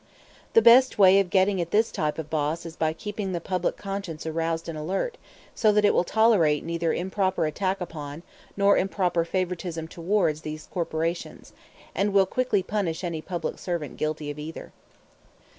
The 0.53 0.63
best 0.63 0.97
way 0.97 1.19
of 1.19 1.29
getting 1.29 1.61
at 1.61 1.69
this 1.69 1.91
type 1.91 2.17
of 2.17 2.31
boss 2.31 2.65
is 2.65 2.75
by 2.75 2.91
keeping 2.91 3.33
the 3.33 3.39
public 3.39 3.77
conscience 3.77 4.25
aroused 4.25 4.67
and 4.67 4.75
alert, 4.75 5.15
so 5.53 5.71
that 5.71 5.85
it 5.85 5.93
will 5.93 6.03
tolerate 6.03 6.65
neither 6.65 6.91
improper 6.91 7.45
attack 7.45 7.79
upon, 7.79 8.23
nor 8.57 8.75
improper 8.77 9.23
favoritism 9.23 9.87
towards, 9.87 10.41
these 10.41 10.67
corporations, 10.71 11.53
and 11.93 12.13
will 12.13 12.25
quickly 12.25 12.63
punish 12.63 13.03
any 13.03 13.21
public 13.21 13.59
servant 13.59 13.97
guilty 13.97 14.31
of 14.31 14.39
either. 14.39 14.71